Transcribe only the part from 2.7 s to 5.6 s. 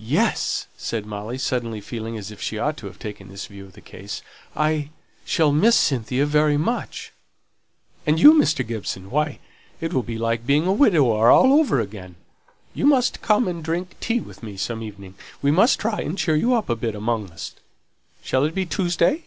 to have taken this view of the case. "I shall